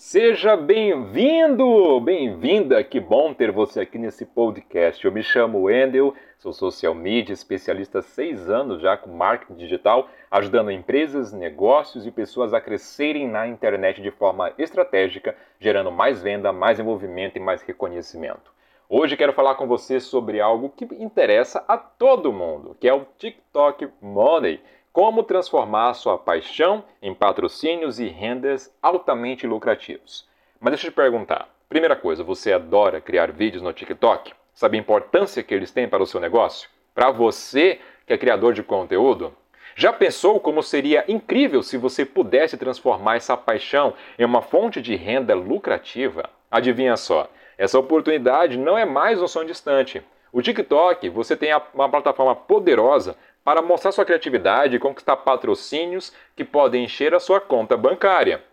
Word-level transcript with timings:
Seja 0.00 0.56
bem-vindo, 0.56 2.00
bem-vinda, 2.00 2.84
que 2.84 3.00
bom 3.00 3.34
ter 3.34 3.50
você 3.50 3.80
aqui 3.80 3.98
nesse 3.98 4.24
podcast. 4.24 5.04
Eu 5.04 5.10
me 5.10 5.24
chamo 5.24 5.62
Wendel, 5.62 6.14
sou 6.38 6.52
social 6.52 6.94
media, 6.94 7.32
especialista 7.32 7.98
há 7.98 8.02
seis 8.02 8.48
anos 8.48 8.80
já 8.80 8.96
com 8.96 9.10
marketing 9.10 9.56
digital, 9.56 10.08
ajudando 10.30 10.70
empresas, 10.70 11.32
negócios 11.32 12.06
e 12.06 12.12
pessoas 12.12 12.54
a 12.54 12.60
crescerem 12.60 13.26
na 13.26 13.48
internet 13.48 14.00
de 14.00 14.12
forma 14.12 14.52
estratégica, 14.56 15.34
gerando 15.58 15.90
mais 15.90 16.22
venda, 16.22 16.52
mais 16.52 16.78
envolvimento 16.78 17.36
e 17.36 17.40
mais 17.40 17.60
reconhecimento. 17.62 18.52
Hoje 18.88 19.16
quero 19.16 19.32
falar 19.32 19.56
com 19.56 19.66
você 19.66 19.98
sobre 19.98 20.40
algo 20.40 20.70
que 20.70 20.84
interessa 20.94 21.64
a 21.66 21.76
todo 21.76 22.32
mundo, 22.32 22.76
que 22.78 22.86
é 22.86 22.94
o 22.94 23.04
TikTok 23.18 23.88
Money 24.00 24.60
como 24.92 25.22
transformar 25.22 25.94
sua 25.94 26.18
paixão 26.18 26.84
em 27.00 27.14
patrocínios 27.14 27.98
e 28.00 28.06
rendas 28.08 28.74
altamente 28.82 29.46
lucrativos. 29.46 30.26
Mas 30.60 30.72
deixa 30.72 30.88
eu 30.88 30.90
te 30.90 30.94
perguntar. 30.94 31.48
Primeira 31.68 31.94
coisa, 31.94 32.24
você 32.24 32.52
adora 32.52 33.00
criar 33.00 33.30
vídeos 33.30 33.62
no 33.62 33.72
TikTok? 33.72 34.32
Sabe 34.54 34.76
a 34.76 34.80
importância 34.80 35.42
que 35.42 35.54
eles 35.54 35.70
têm 35.70 35.88
para 35.88 36.02
o 36.02 36.06
seu 36.06 36.20
negócio? 36.20 36.68
Para 36.94 37.10
você 37.10 37.78
que 38.06 38.12
é 38.12 38.18
criador 38.18 38.54
de 38.54 38.62
conteúdo? 38.62 39.32
Já 39.76 39.92
pensou 39.92 40.40
como 40.40 40.62
seria 40.62 41.04
incrível 41.06 41.62
se 41.62 41.76
você 41.76 42.04
pudesse 42.04 42.56
transformar 42.56 43.16
essa 43.16 43.36
paixão 43.36 43.94
em 44.18 44.24
uma 44.24 44.42
fonte 44.42 44.82
de 44.82 44.96
renda 44.96 45.34
lucrativa? 45.34 46.28
Adivinha 46.50 46.96
só, 46.96 47.28
essa 47.56 47.78
oportunidade 47.78 48.58
não 48.58 48.76
é 48.76 48.84
mais 48.84 49.22
um 49.22 49.28
sonho 49.28 49.46
distante. 49.46 50.02
O 50.32 50.42
TikTok, 50.42 51.08
você 51.08 51.36
tem 51.36 51.50
uma 51.72 51.88
plataforma 51.88 52.34
poderosa 52.34 53.16
para 53.48 53.62
mostrar 53.62 53.92
sua 53.92 54.04
criatividade 54.04 54.76
e 54.76 54.78
conquistar 54.78 55.16
patrocínios 55.16 56.12
que 56.36 56.44
podem 56.44 56.84
encher 56.84 57.14
a 57.14 57.18
sua 57.18 57.40
conta 57.40 57.78
bancária. 57.78 58.44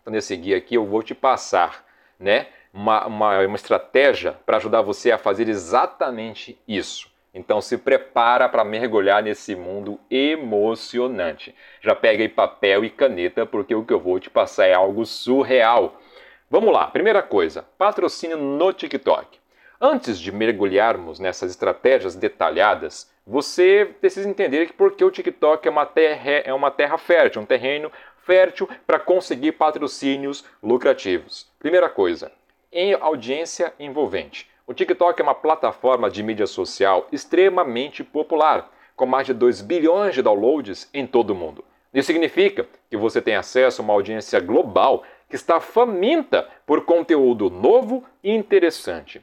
Então, 0.00 0.10
nesse 0.10 0.34
guia 0.34 0.56
aqui 0.56 0.76
eu 0.76 0.86
vou 0.86 1.02
te 1.02 1.14
passar 1.14 1.84
né, 2.18 2.46
uma, 2.72 3.04
uma, 3.06 3.38
uma 3.40 3.56
estratégia 3.56 4.32
para 4.46 4.56
ajudar 4.56 4.80
você 4.80 5.12
a 5.12 5.18
fazer 5.18 5.46
exatamente 5.46 6.58
isso. 6.66 7.10
Então 7.34 7.60
se 7.60 7.76
prepara 7.76 8.48
para 8.48 8.64
mergulhar 8.64 9.22
nesse 9.22 9.54
mundo 9.54 10.00
emocionante. 10.10 11.54
Já 11.82 11.94
pega 11.94 12.22
aí 12.22 12.28
papel 12.30 12.82
e 12.82 12.88
caneta 12.88 13.44
porque 13.44 13.74
o 13.74 13.84
que 13.84 13.92
eu 13.92 14.00
vou 14.00 14.18
te 14.18 14.30
passar 14.30 14.64
é 14.64 14.72
algo 14.72 15.04
surreal. 15.04 16.00
Vamos 16.48 16.72
lá, 16.72 16.86
primeira 16.86 17.22
coisa, 17.22 17.66
patrocínio 17.76 18.38
no 18.38 18.72
TikTok. 18.72 19.38
Antes 19.78 20.18
de 20.18 20.32
mergulharmos 20.32 21.18
nessas 21.18 21.50
estratégias 21.50 22.14
detalhadas, 22.14 23.10
você 23.30 23.88
precisa 24.00 24.28
entender 24.28 24.66
que 24.66 24.72
porque 24.72 25.04
o 25.04 25.10
TikTok 25.10 25.68
é 25.68 25.70
uma 25.70 25.86
terra, 25.86 26.30
é 26.44 26.52
uma 26.52 26.68
terra 26.68 26.98
fértil, 26.98 27.40
um 27.40 27.46
terreno 27.46 27.92
fértil 28.24 28.68
para 28.84 28.98
conseguir 28.98 29.52
patrocínios 29.52 30.44
lucrativos. 30.60 31.46
Primeira 31.60 31.88
coisa, 31.88 32.32
em 32.72 32.92
audiência 32.92 33.72
envolvente. 33.78 34.50
O 34.66 34.74
TikTok 34.74 35.20
é 35.20 35.22
uma 35.22 35.34
plataforma 35.34 36.10
de 36.10 36.24
mídia 36.24 36.48
social 36.48 37.06
extremamente 37.12 38.02
popular, 38.02 38.68
com 38.96 39.06
mais 39.06 39.28
de 39.28 39.32
2 39.32 39.62
bilhões 39.62 40.12
de 40.12 40.22
downloads 40.22 40.90
em 40.92 41.06
todo 41.06 41.30
o 41.30 41.36
mundo. 41.36 41.64
Isso 41.94 42.08
significa 42.08 42.66
que 42.90 42.96
você 42.96 43.22
tem 43.22 43.36
acesso 43.36 43.80
a 43.80 43.84
uma 43.84 43.94
audiência 43.94 44.40
global 44.40 45.04
que 45.28 45.36
está 45.36 45.60
faminta 45.60 46.48
por 46.66 46.84
conteúdo 46.84 47.48
novo 47.48 48.04
e 48.24 48.32
interessante. 48.32 49.22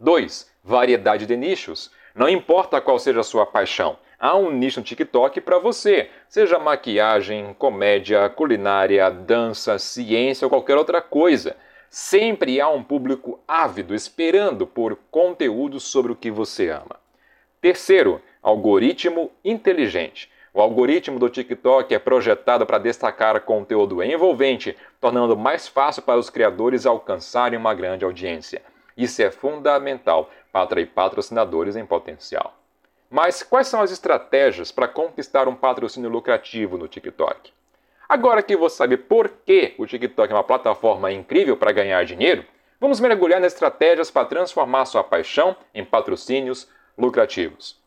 2. 0.00 0.50
Variedade 0.64 1.26
de 1.26 1.36
nichos. 1.36 1.92
Não 2.20 2.28
importa 2.28 2.82
qual 2.82 2.98
seja 2.98 3.20
a 3.20 3.24
sua 3.24 3.46
paixão, 3.46 3.96
há 4.18 4.36
um 4.36 4.50
nicho 4.50 4.78
no 4.78 4.84
TikTok 4.84 5.40
para 5.40 5.58
você, 5.58 6.10
seja 6.28 6.58
maquiagem, 6.58 7.56
comédia, 7.58 8.28
culinária, 8.28 9.10
dança, 9.10 9.78
ciência 9.78 10.44
ou 10.44 10.50
qualquer 10.50 10.76
outra 10.76 11.00
coisa. 11.00 11.56
Sempre 11.88 12.60
há 12.60 12.68
um 12.68 12.82
público 12.82 13.40
ávido 13.48 13.94
esperando 13.94 14.66
por 14.66 14.98
conteúdo 15.10 15.80
sobre 15.80 16.12
o 16.12 16.14
que 16.14 16.30
você 16.30 16.68
ama. 16.68 16.96
Terceiro, 17.58 18.20
algoritmo 18.42 19.30
inteligente. 19.42 20.30
O 20.52 20.60
algoritmo 20.60 21.18
do 21.18 21.30
TikTok 21.30 21.94
é 21.94 21.98
projetado 21.98 22.66
para 22.66 22.76
destacar 22.76 23.40
conteúdo 23.40 24.02
envolvente, 24.02 24.76
tornando 25.00 25.38
mais 25.38 25.66
fácil 25.68 26.02
para 26.02 26.20
os 26.20 26.28
criadores 26.28 26.84
alcançarem 26.84 27.58
uma 27.58 27.72
grande 27.72 28.04
audiência. 28.04 28.60
Isso 29.00 29.22
é 29.22 29.30
fundamental 29.30 30.30
para 30.52 30.64
atrair 30.64 30.84
patrocinadores 30.84 31.74
em 31.74 31.86
potencial. 31.86 32.54
Mas 33.08 33.42
quais 33.42 33.66
são 33.66 33.80
as 33.80 33.90
estratégias 33.90 34.70
para 34.70 34.86
conquistar 34.86 35.48
um 35.48 35.54
patrocínio 35.54 36.10
lucrativo 36.10 36.76
no 36.76 36.86
TikTok? 36.86 37.50
Agora 38.06 38.42
que 38.42 38.54
você 38.54 38.76
sabe 38.76 38.98
por 38.98 39.30
que 39.46 39.74
o 39.78 39.86
TikTok 39.86 40.30
é 40.30 40.36
uma 40.36 40.44
plataforma 40.44 41.10
incrível 41.10 41.56
para 41.56 41.72
ganhar 41.72 42.04
dinheiro, 42.04 42.44
vamos 42.78 43.00
mergulhar 43.00 43.40
nas 43.40 43.54
estratégias 43.54 44.10
para 44.10 44.26
transformar 44.26 44.84
sua 44.84 45.02
paixão 45.02 45.56
em 45.74 45.82
patrocínios 45.82 46.68
lucrativos. 46.98 47.80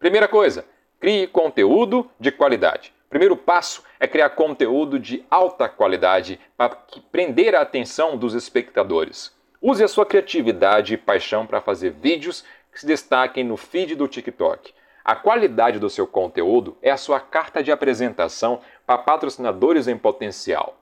Primeira 0.00 0.26
coisa, 0.26 0.64
crie 0.98 1.28
conteúdo 1.28 2.10
de 2.18 2.32
qualidade. 2.32 2.92
Primeiro 3.08 3.36
passo 3.36 3.84
é 4.00 4.08
criar 4.08 4.30
conteúdo 4.30 4.98
de 4.98 5.24
alta 5.30 5.68
qualidade 5.68 6.40
para 6.56 6.76
prender 7.12 7.54
a 7.54 7.60
atenção 7.60 8.16
dos 8.16 8.34
espectadores. 8.34 9.38
Use 9.62 9.84
a 9.84 9.88
sua 9.88 10.06
criatividade 10.06 10.94
e 10.94 10.96
paixão 10.96 11.46
para 11.46 11.60
fazer 11.60 11.90
vídeos 11.90 12.44
que 12.72 12.80
se 12.80 12.86
destaquem 12.86 13.44
no 13.44 13.58
feed 13.58 13.94
do 13.94 14.08
TikTok. 14.08 14.72
A 15.04 15.14
qualidade 15.14 15.78
do 15.78 15.90
seu 15.90 16.06
conteúdo 16.06 16.78
é 16.80 16.90
a 16.90 16.96
sua 16.96 17.20
carta 17.20 17.62
de 17.62 17.70
apresentação 17.70 18.62
para 18.86 18.96
patrocinadores 18.96 19.86
em 19.86 19.98
potencial. 19.98 20.78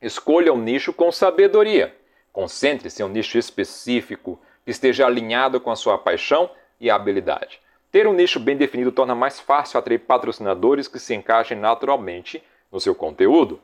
Escolha 0.00 0.52
um 0.52 0.58
nicho 0.58 0.92
com 0.92 1.10
sabedoria. 1.10 1.96
Concentre-se 2.32 3.02
em 3.02 3.06
um 3.06 3.08
nicho 3.08 3.38
específico 3.38 4.38
que 4.64 4.70
esteja 4.70 5.06
alinhado 5.06 5.58
com 5.58 5.70
a 5.70 5.76
sua 5.76 5.96
paixão 5.96 6.50
e 6.78 6.90
habilidade. 6.90 7.60
Ter 7.90 8.06
um 8.06 8.12
nicho 8.12 8.38
bem 8.38 8.56
definido 8.56 8.92
torna 8.92 9.14
mais 9.14 9.40
fácil 9.40 9.78
atrair 9.78 9.98
patrocinadores 9.98 10.86
que 10.86 10.98
se 10.98 11.14
encaixem 11.14 11.56
naturalmente 11.56 12.42
no 12.70 12.80
seu 12.80 12.94
conteúdo. 12.94 13.60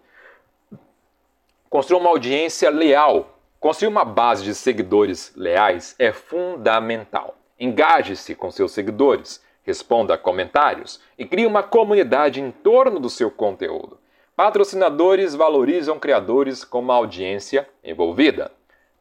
Construa 1.68 2.00
uma 2.00 2.10
audiência 2.10 2.70
leal 2.70 3.37
Construir 3.60 3.88
uma 3.88 4.04
base 4.04 4.44
de 4.44 4.54
seguidores 4.54 5.32
leais 5.34 5.96
é 5.98 6.12
fundamental. 6.12 7.36
Engaje-se 7.58 8.36
com 8.36 8.52
seus 8.52 8.70
seguidores, 8.70 9.42
responda 9.64 10.14
a 10.14 10.18
comentários 10.18 11.00
e 11.18 11.24
crie 11.24 11.44
uma 11.44 11.64
comunidade 11.64 12.40
em 12.40 12.52
torno 12.52 13.00
do 13.00 13.10
seu 13.10 13.32
conteúdo. 13.32 13.98
Patrocinadores 14.36 15.34
valorizam 15.34 15.98
criadores 15.98 16.62
com 16.62 16.78
uma 16.78 16.94
audiência 16.94 17.68
envolvida. 17.82 18.52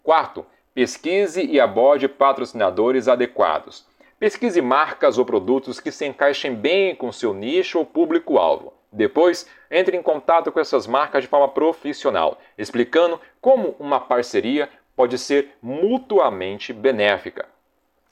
Quarto, 0.01 0.44
pesquise 0.73 1.46
e 1.46 1.59
aborde 1.59 2.07
patrocinadores 2.07 3.07
adequados. 3.07 3.85
Pesquise 4.19 4.59
marcas 4.63 5.19
ou 5.19 5.25
produtos 5.25 5.79
que 5.79 5.91
se 5.91 6.03
encaixem 6.03 6.55
bem 6.55 6.95
com 6.95 7.11
seu 7.11 7.35
nicho 7.35 7.78
ou 7.78 7.85
público-alvo. 7.85 8.73
Depois, 8.91 9.47
entre 9.69 9.95
em 9.95 10.01
contato 10.01 10.51
com 10.51 10.59
essas 10.59 10.88
marcas 10.88 11.22
de 11.22 11.29
forma 11.29 11.47
profissional, 11.47 12.39
explicando 12.57 13.22
como 13.39 13.75
uma 13.78 14.00
parceria 14.00 14.69
pode 14.95 15.19
ser 15.19 15.51
mutuamente 15.61 16.73
benéfica. 16.73 17.45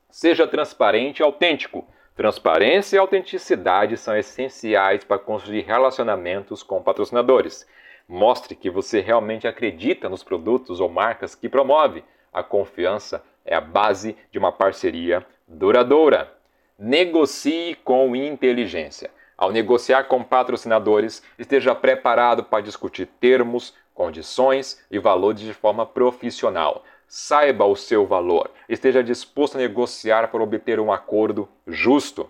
Seja 0.08 0.48
transparente 0.48 1.22
e 1.22 1.24
autêntico. 1.24 1.88
Transparência 2.16 2.98
e 2.98 3.00
autenticidade 3.00 3.98
são 3.98 4.16
essenciais 4.16 5.04
para 5.04 5.18
construir 5.18 5.62
relacionamentos 5.62 6.62
com 6.62 6.84
patrocinadores. 6.84 7.68
Mostre 8.08 8.56
que 8.56 8.70
você 8.70 9.02
realmente 9.02 9.48
acredita 9.48 10.08
nos 10.08 10.24
produtos 10.24 10.80
ou 10.80 10.88
marcas 10.88 11.34
que 11.34 11.50
promove. 11.50 12.04
A 12.32 12.44
confiança 12.44 13.24
é 13.44 13.56
a 13.56 13.62
base 13.62 14.16
de 14.32 14.38
uma 14.38 14.52
parceria 14.52 15.26
duradoura. 15.48 16.32
Negocie 16.78 17.76
com 17.84 18.16
inteligência. 18.16 19.10
Ao 19.38 19.52
negociar 19.52 20.06
com 20.06 20.24
patrocinadores, 20.24 21.22
esteja 21.38 21.74
preparado 21.74 22.44
para 22.44 22.64
discutir 22.64 23.06
termos, 23.20 23.74
condições 23.94 24.82
e 24.92 25.00
valores 25.00 25.42
de 25.42 25.54
forma 25.54 25.86
profissional. 25.86 26.84
Saiba 27.08 27.66
o 27.66 27.76
seu 27.76 28.06
valor, 28.06 28.50
esteja 28.68 29.04
disposto 29.04 29.56
a 29.56 29.60
negociar 29.60 30.30
para 30.30 30.42
obter 30.42 30.80
um 30.80 30.92
acordo 30.92 31.48
justo. 31.68 32.30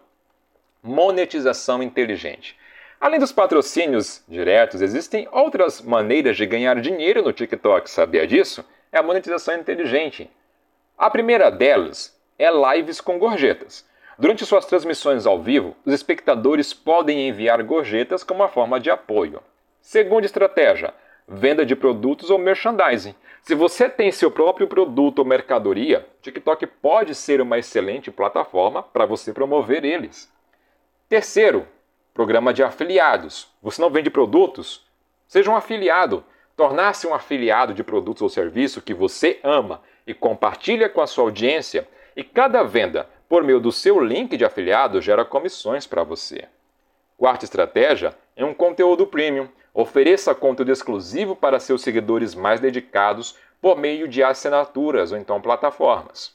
Monetização 0.83 1.81
inteligente. 1.81 2.57
Além 2.99 3.19
dos 3.19 3.31
patrocínios 3.31 4.23
diretos, 4.27 4.81
existem 4.81 5.27
outras 5.31 5.81
maneiras 5.81 6.37
de 6.37 6.45
ganhar 6.45 6.79
dinheiro 6.79 7.23
no 7.23 7.33
TikTok. 7.33 7.89
Sabia 7.89 8.27
disso? 8.27 8.63
É 8.91 8.99
a 8.99 9.03
monetização 9.03 9.55
inteligente. 9.55 10.29
A 10.97 11.09
primeira 11.09 11.49
delas 11.49 12.15
é 12.37 12.49
lives 12.49 13.01
com 13.01 13.17
gorjetas. 13.17 13.85
Durante 14.17 14.45
suas 14.45 14.65
transmissões 14.65 15.25
ao 15.25 15.41
vivo, 15.41 15.75
os 15.85 15.93
espectadores 15.93 16.73
podem 16.73 17.27
enviar 17.27 17.61
gorjetas 17.63 18.23
como 18.23 18.41
uma 18.41 18.49
forma 18.49 18.79
de 18.79 18.89
apoio. 18.89 19.41
Segunda 19.81 20.25
estratégia: 20.25 20.93
venda 21.27 21.65
de 21.65 21.75
produtos 21.75 22.29
ou 22.29 22.37
merchandising. 22.37 23.15
Se 23.41 23.53
você 23.53 23.87
tem 23.87 24.11
seu 24.11 24.31
próprio 24.31 24.67
produto 24.67 25.19
ou 25.19 25.25
mercadoria, 25.25 26.07
TikTok 26.21 26.65
pode 26.65 27.13
ser 27.13 27.41
uma 27.41 27.59
excelente 27.59 28.09
plataforma 28.09 28.81
para 28.81 29.05
você 29.05 29.31
promover 29.31 29.85
eles. 29.85 30.31
Terceiro, 31.07 31.67
programa 32.13 32.51
de 32.51 32.63
afiliados. 32.63 33.47
Você 33.61 33.79
não 33.79 33.91
vende 33.91 34.09
produtos? 34.09 34.83
Seja 35.27 35.51
um 35.51 35.55
afiliado. 35.55 36.23
tornar-se 36.55 37.05
um 37.05 37.13
afiliado 37.13 37.73
de 37.73 37.83
produtos 37.83 38.21
ou 38.21 38.29
serviço 38.29 38.81
que 38.81 38.93
você 38.93 39.39
ama 39.43 39.81
e 40.07 40.13
compartilha 40.13 40.87
com 40.87 41.01
a 41.01 41.07
sua 41.07 41.25
audiência, 41.25 41.85
e 42.15 42.23
cada 42.23 42.63
venda 42.63 43.07
por 43.27 43.43
meio 43.43 43.59
do 43.59 43.71
seu 43.71 43.99
link 43.99 44.37
de 44.37 44.45
afiliado 44.45 45.01
gera 45.01 45.25
comissões 45.25 45.85
para 45.85 46.03
você. 46.03 46.45
Quarta 47.17 47.45
estratégia 47.45 48.15
é 48.35 48.45
um 48.45 48.53
conteúdo 48.53 49.07
premium. 49.07 49.47
Ofereça 49.73 50.33
conteúdo 50.33 50.71
exclusivo 50.71 51.35
para 51.35 51.59
seus 51.59 51.81
seguidores 51.81 52.33
mais 52.33 52.59
dedicados 52.59 53.35
por 53.61 53.77
meio 53.77 54.07
de 54.07 54.23
assinaturas 54.23 55.11
ou 55.11 55.17
então 55.17 55.41
plataformas. 55.41 56.33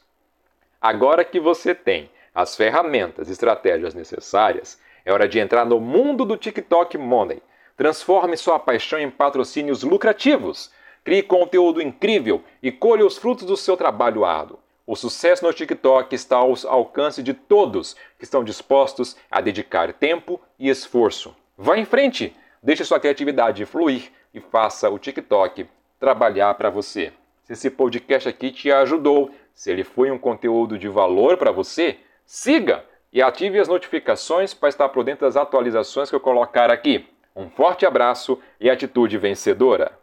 Agora 0.81 1.25
que 1.25 1.39
você 1.39 1.75
tem 1.75 2.11
as 2.35 2.57
ferramentas 2.57 3.29
e 3.29 3.33
estratégias 3.33 3.95
necessárias, 3.95 4.81
é 5.05 5.13
hora 5.13 5.29
de 5.29 5.39
entrar 5.39 5.65
no 5.65 5.81
mundo 5.81 6.25
do 6.25 6.37
TikTok 6.37 6.99
Money 6.99 7.43
Transforme 7.81 8.37
sua 8.37 8.59
paixão 8.59 8.99
em 8.99 9.09
patrocínios 9.09 9.83
lucrativos. 9.83 10.71
Crie 11.03 11.23
conteúdo 11.23 11.81
incrível 11.81 12.45
e 12.63 12.71
colhe 12.71 13.03
os 13.03 13.17
frutos 13.17 13.47
do 13.47 13.57
seu 13.57 13.75
trabalho 13.75 14.23
árduo. 14.23 14.59
O 14.91 14.97
sucesso 14.97 15.45
no 15.45 15.53
TikTok 15.53 16.13
está 16.13 16.35
ao 16.35 16.53
alcance 16.67 17.23
de 17.23 17.33
todos 17.33 17.95
que 18.19 18.25
estão 18.25 18.43
dispostos 18.43 19.17
a 19.31 19.41
dedicar 19.41 19.93
tempo 19.93 20.41
e 20.59 20.69
esforço. 20.69 21.33
Vá 21.57 21.79
em 21.79 21.85
frente, 21.85 22.37
deixe 22.61 22.85
sua 22.85 22.99
criatividade 22.99 23.65
fluir 23.67 24.11
e 24.35 24.41
faça 24.41 24.91
o 24.91 24.99
TikTok 24.99 25.69
trabalhar 26.01 26.55
para 26.55 26.71
você. 26.71 27.13
Se 27.45 27.53
esse 27.53 27.71
podcast 27.71 28.29
aqui 28.29 28.51
te 28.51 28.73
ajudou, 28.73 29.31
se 29.55 29.71
ele 29.71 29.85
foi 29.85 30.11
um 30.11 30.19
conteúdo 30.19 30.77
de 30.77 30.89
valor 30.89 31.37
para 31.37 31.53
você, 31.53 31.99
siga 32.27 32.85
e 33.13 33.23
ative 33.23 33.61
as 33.61 33.69
notificações 33.69 34.53
para 34.55 34.71
estar 34.71 34.89
por 34.89 35.05
dentro 35.05 35.25
das 35.25 35.37
atualizações 35.37 36.11
que 36.11 36.17
eu 36.17 36.21
colocar 36.21 36.69
aqui. 36.69 37.09
Um 37.37 37.49
forte 37.49 37.87
abraço 37.87 38.41
e 38.61 38.69
atitude 38.69 39.17
vencedora! 39.19 40.00